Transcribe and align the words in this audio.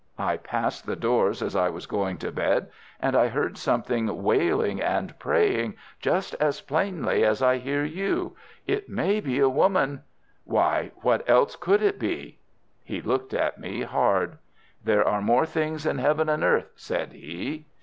I 0.17 0.37
passed 0.37 0.87
the 0.87 0.95
doors 0.95 1.43
as 1.43 1.55
I 1.55 1.69
was 1.69 1.85
going 1.85 2.17
to 2.17 2.31
bed, 2.31 2.71
and 2.99 3.15
I 3.15 3.27
heard 3.27 3.55
something 3.55 4.23
wailing 4.23 4.81
and 4.81 5.13
praying 5.19 5.75
just 5.99 6.33
as 6.39 6.59
plainly 6.59 7.23
as 7.23 7.43
I 7.43 7.57
hear 7.59 7.83
you. 7.83 8.35
It 8.65 8.89
may 8.89 9.19
be 9.19 9.37
a 9.37 9.47
woman——" 9.47 10.01
"Why, 10.43 10.89
what 11.03 11.23
else 11.29 11.55
could 11.55 11.83
it 11.83 11.99
be?" 11.99 12.39
He 12.83 12.99
looked 12.99 13.35
at 13.35 13.59
me 13.59 13.81
hard. 13.83 14.39
"There 14.83 15.07
are 15.07 15.21
more 15.21 15.45
things 15.45 15.85
in 15.85 15.99
heaven 15.99 16.29
and 16.29 16.43
earth," 16.43 16.71
said 16.75 17.13
he. 17.13 17.67